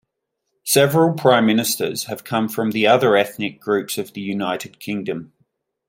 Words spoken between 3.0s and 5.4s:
ethnic groups of the United Kingdom.